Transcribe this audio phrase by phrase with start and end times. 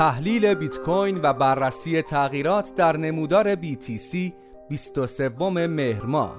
[0.00, 4.32] تحلیل بیت کوین و بررسی تغییرات در نمودار BTC
[4.68, 5.28] 23
[5.66, 6.36] مهر ماه.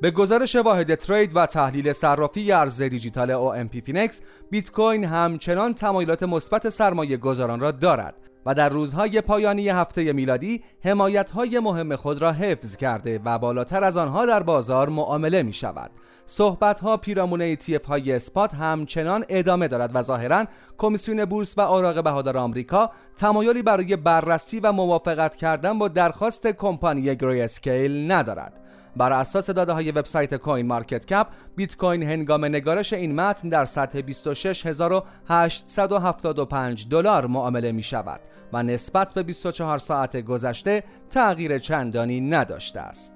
[0.00, 4.20] به گزارش واحد trade و تحلیل صرافی ارز دیجیتال OMPFinex
[4.50, 8.14] بیت کوین همچنان تمایلات مثبت سرمایه گذاران را دارد
[8.46, 13.96] و در روزهای پایانی هفته میلادی حمایتهای مهم خود را حفظ کرده و بالاتر از
[13.96, 15.90] آنها در بازار معامله می شود
[16.26, 20.44] صحبت ها پیرامون ETF های spot همچنان ادامه دارد و ظاهرا
[20.78, 27.16] کمیسیون بورس و اوراق بهادار آمریکا تمایلی برای بررسی و موافقت کردن با درخواست کمپانی
[27.16, 28.60] Grayscale ندارد
[28.96, 36.88] بر اساس داده های وبسایت CoinMarketCap بیت کوین هنگام نگارش این متن در سطح 26875
[36.88, 38.20] دلار معامله می شود
[38.52, 43.12] و نسبت به 24 ساعت گذشته تغییر چندانی نداشته است.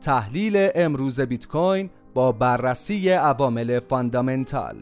[0.00, 4.76] تحلیل امروز بیت کوین با بررسی عوامل fundamental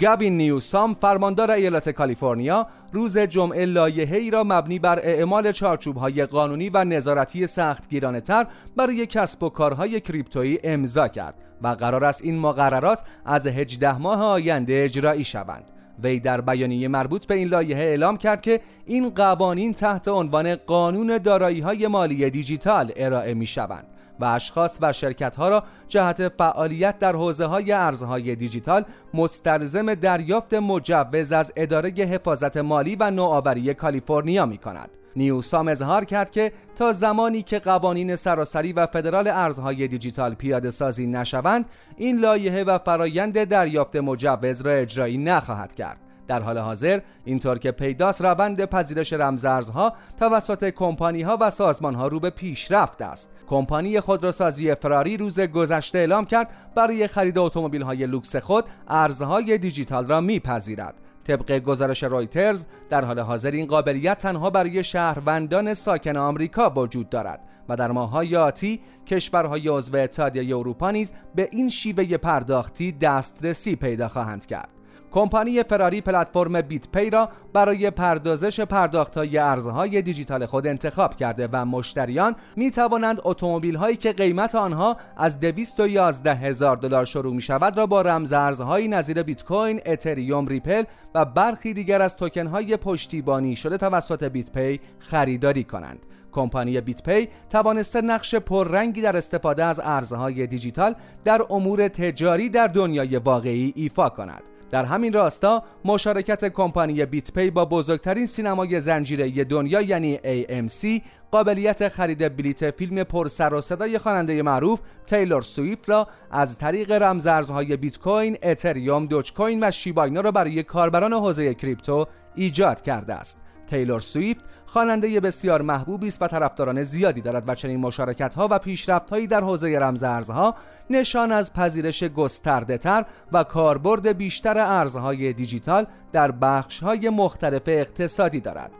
[0.00, 5.52] گاوین نیوسام فرماندار ایالت کالیفرنیا روز جمعه لایحه ای را مبنی بر اعمال
[5.96, 11.68] های قانونی و نظارتی سخت تر برای کسب و کارهای crypto یی امضا کرد و
[11.68, 15.64] قرار است این مقررات از 18 ماه آینده اجرایی شوند.
[16.02, 21.18] وی در بیانیه مربوط به این لایحه اعلام کرد که این قوانین تحت عنوان قانون
[21.18, 23.86] دارایی های مالی دیجیتال ارائه می شوند
[24.22, 30.54] و اشخاص و شرکت ها را جهت فعالیت در حوزه های ارزهای دیجیتال مستلزم دریافت
[30.54, 34.90] مجوز از اداره حفاظت مالی و نوآوری کالیفرنیا می کند.
[35.16, 41.06] نیوسام اظهار کرد که تا زمانی که قوانین سراسری و فدرال ارزهای دیجیتال پیاده سازی
[41.06, 41.64] نشوند
[41.96, 47.72] این لایحه و فرایند دریافت مجوز را اجرایی نخواهد کرد در حال حاضر اینطور که
[47.72, 53.30] پیداست روند پذیرش رمزارزها توسط کمپانی ها و سازمان ها رو به پیشرفت است.
[53.46, 60.06] کمپانی خودروسازی فراری روز گذشته اعلام کرد برای خرید اتومبیل های لوکس خود ارزهای دیجیتال
[60.06, 60.94] را میپذیرد.
[61.24, 67.40] طبق گزارش رویترز در حال حاضر این قابلیت تنها برای شهروندان ساکن آمریکا وجود دارد
[67.68, 74.08] و در ماههای آتی کشورهای عضو اتحادیه اروپا نیز به این شیوه پرداختی دسترسی پیدا
[74.08, 74.68] خواهند کرد.
[75.12, 81.64] کمپانی فراری پلتفرم بیت پی را برای پردازش پرداختهای ارزهای دیجیتال خود انتخاب کرده و
[81.64, 87.78] مشتریان می توانند اتومبیل هایی که قیمت آنها از 211 هزار دلار شروع می شود
[87.78, 90.82] را با رمز ارزهایی نظیر بیت کوین، اتریوم، ریپل
[91.14, 96.06] و برخی دیگر از توکن های پشتیبانی شده توسط بیت پی خریداری کنند.
[96.32, 100.94] کمپانی بیت پی توانسته نقش پررنگی در استفاده از ارزهای دیجیتال
[101.24, 104.42] در امور تجاری در دنیای واقعی ایفا کند.
[104.72, 111.88] در همین راستا مشارکت کمپانی بیت پی با بزرگترین سینمای زنجیره دنیا یعنی AMC قابلیت
[111.88, 117.76] خرید بلیت فیلم پر سر و صدای خواننده معروف تیلور سویفت را از طریق رمزارزهای
[117.76, 123.14] بیت کوین، اتریوم، دوج کوین و شیبا اینو را برای کاربران حوزه کریپتو ایجاد کرده
[123.14, 123.38] است.
[123.66, 128.58] تیلور سویفت خواننده بسیار محبوبی است و طرفداران زیادی دارد و چنین مشارکت ها و
[128.58, 130.54] پیشرفت هایی در حوزه رمز ارزها
[130.90, 138.40] نشان از پذیرش گسترده تر و کاربرد بیشتر ارزهای دیجیتال در بخش های مختلف اقتصادی
[138.40, 138.70] دارد.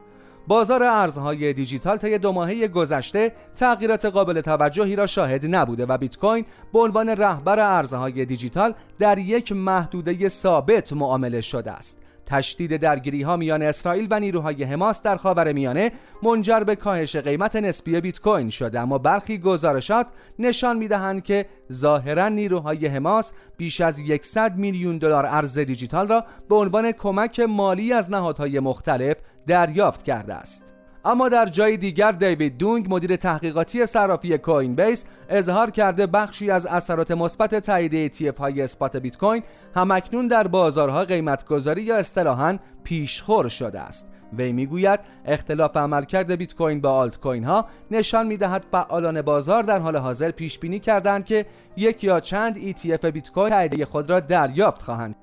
[0.47, 6.17] بازار ارزهای دیجیتال طی دو ماهه گذشته تغییرات قابل توجهی را شاهد نبوده و بیت
[6.19, 12.02] کوین به عنوان رهبر ارزهای دیجیتال در یک محدوده ثابت معامله شده است.
[12.27, 17.57] تشدید درگیری ها میان اسرائیل و نیروهای حماس در خاور میانه منجر به کاهش قیمت
[17.57, 18.81] نسبی بیت کوین شده.
[18.81, 20.07] اما برخی گزارشات
[20.39, 26.55] نشان می‌دهند که ظاهرا نیروهای حماس بیش از 100 میلیون دلار ارز دیجیتال را به
[26.55, 29.17] عنوان کمک مالی از نهادهای مختلف
[29.47, 30.72] دریافت کرده است.
[31.05, 36.67] اما در جای دیگر دیوید دونگ مدیر تحقیقاتی صرافی کوین بیس اظهار کرده بخشی از
[36.67, 39.43] اثرات مثبت تایید ETF های اسپات بیت کوین
[39.75, 44.07] همکنون در بازارها قیمت گذاری یا اصطلاحاً پیشخور شده است.
[44.37, 49.79] وی می‌گوید اختلاف عملکرد بیت کوین با آلت کوین ها نشان می‌دهد فعالان بازار در
[49.79, 54.21] حال حاضر پیش بینی کردند که یک یا چند ETF بیت کوین تایید خود را
[54.21, 55.17] دریافت خواهند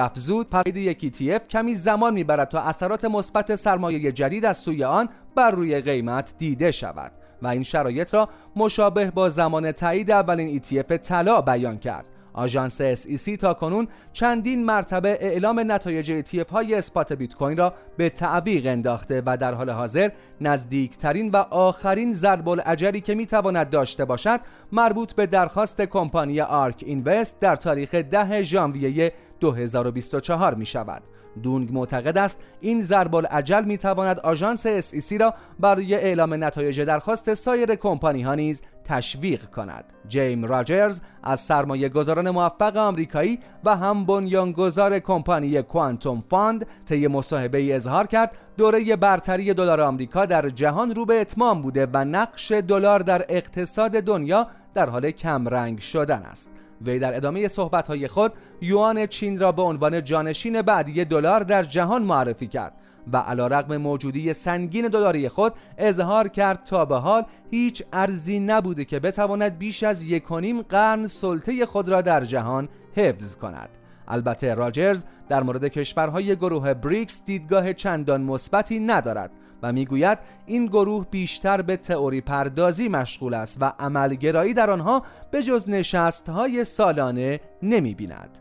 [0.00, 5.08] افزود پس یک ETF کمی زمان می‌برد تا اثرات مثبت سرمایه جدید از سوی آن
[5.34, 7.12] بر روی قیمت دیده شود
[7.42, 12.08] و این شرایط را مشابه با زمان تایید اولین ETF طلا بیان کرد.
[12.34, 18.10] آژانس SEC تا کنون چندین مرتبه اعلام نتایج ETF های spot بیت کوین را به
[18.10, 24.04] تعویق انداخته و در حال حاضر نزدیکترین و آخرین ضرب الاجلی که می تواند داشته
[24.04, 24.40] باشد
[24.72, 31.02] مربوط به درخواست کمپانی آرک اینوست در تاریخ 10 ژانویه 2024 می شود.
[31.42, 37.34] دونگ معتقد است این ضرب الاجل می تواند آژانس SEC را برای اعلام نتایج درخواست
[37.34, 39.84] سایر کمپانی ها نیز تشویق کند.
[40.08, 47.58] جیم راجرز از سرمایه گذاران موفق آمریکایی و هم بنیانگذار کمپانی کوانتوم فاند طی مصاحبه
[47.58, 52.52] ای اظهار کرد دوره برتری دلار آمریکا در جهان رو به اتمام بوده و نقش
[52.52, 56.50] دلار در اقتصاد دنیا در حال کمرنگ شدن است.
[56.84, 62.02] وی در ادامه صحبت‌های خود یوان چین را به عنوان جانشین بعدی دلار در جهان
[62.02, 62.81] معرفی کرد.
[63.12, 69.00] و علیرغم موجودی سنگین دلاری خود اظهار کرد تا به حال هیچ ارزی نبوده که
[69.00, 73.68] بتواند بیش از یکونیم قرن سلطه خود را در جهان حفظ کند
[74.08, 79.30] البته راجرز در مورد کشورهای گروه بریکس دیدگاه چندان مثبتی ندارد
[79.62, 85.42] و می‌گوید این گروه بیشتر به تئوری پردازی مشغول است و عملگرایی در آنها به
[85.42, 88.38] جز نشستهای سالانه نمی بیند.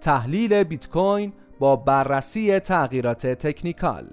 [0.00, 4.06] تحلیل بیت کوین با بررسی تغییرات تکنیکال.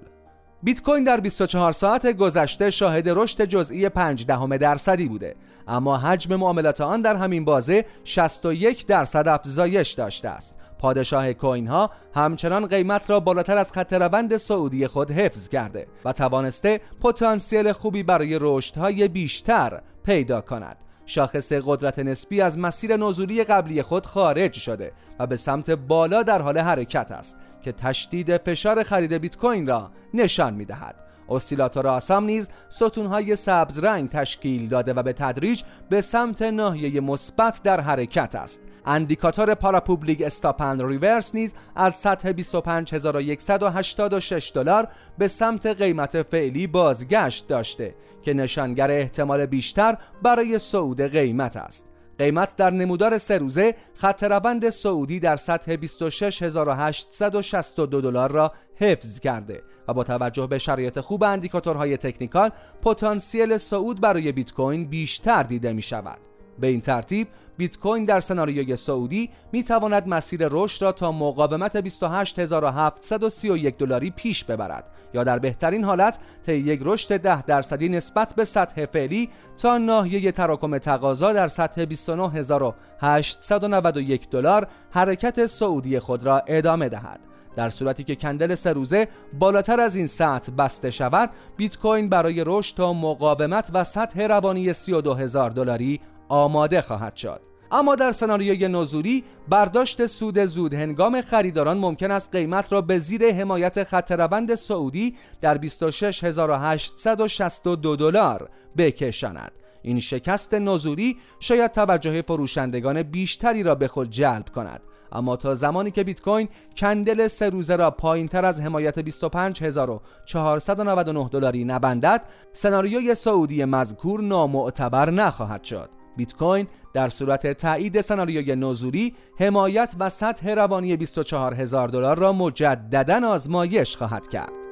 [0.62, 5.34] بیت کوین در 24 ساعت گذشته شاهد رشد جزئی 5 دهم درصدی بوده
[5.68, 10.54] اما حجم معاملات آن در همین بازه 61 درصد افزایش داشته است.
[10.78, 16.12] پادشاه کوین ها همچنان قیمت را بالاتر از خط روند سعودی خود حفظ کرده و
[16.12, 20.76] توانسته پتانسیل خوبی برای رشدهای بیشتر پیدا کند.
[21.06, 26.42] شاخص قدرت نسبی از مسیر نزولی قبلی خود خارج شده و به سمت بالا در
[26.42, 30.96] حال حرکت است که تشدید فشار خرید بیت کوین را نشان می دهد.
[31.28, 37.60] اسیلاتور آسام نیز ستونهای سبز رنگ تشکیل داده و به تدریج به سمت ناحیه مثبت
[37.64, 44.88] در حرکت است اندیکاتور پاراپوبلیک استاپند ریورس نیز از سطح 25186 دلار
[45.18, 51.88] به سمت قیمت فعلی بازگشت داشته که نشانگر احتمال بیشتر برای صعود قیمت است
[52.18, 59.62] قیمت در نمودار سه روزه خط روند سعودی در سطح 26862 دلار را حفظ کرده
[59.88, 62.50] و با توجه به شرایط خوب اندیکاتورهای تکنیکال
[62.82, 66.18] پتانسیل صعود برای بیت کوین بیشتر دیده می شود.
[66.60, 71.76] به این ترتیب بیت کوین در سناریوی سعودی می تواند مسیر رشد را تا مقاومت
[71.76, 78.44] 28731 دلاری پیش ببرد یا در بهترین حالت طی یک رشد 10 درصدی نسبت به
[78.44, 79.28] سطح فعلی
[79.62, 87.20] تا ناحیه تراکم تقاضا در سطح 29891 دلار حرکت سعودی خود را ادامه دهد.
[87.56, 89.08] در صورتی که کندل سه روزه
[89.38, 94.72] بالاتر از این سطح بسته شود بیت کوین برای رشد تا مقاومت و سطح روانی
[94.72, 97.40] 32000 دلاری آماده خواهد شد.
[97.72, 103.32] اما در سناریوی نزولی برداشت سود زود هنگام خریداران ممکن است قیمت را به زیر
[103.32, 109.52] حمایت خط روند سعودی در 26862 دلار بکشاند.
[109.82, 114.80] این شکست نزولی شاید توجه فروشندگان بیشتری را به خود جلب کند.
[115.12, 121.28] اما تا زمانی که بیت کوین کندل سه روزه را پایین تر از حمایت 25499
[121.28, 125.95] دلاری نبندد سناریوی سعودی مذکور نامعتبر نخواهد شد.
[126.16, 133.28] بیت کوین در صورت تایید سناریوی نزولی حمایت و سطح روانی 24000 دلار را مجددا
[133.28, 134.65] آزمایش خواهد کرد.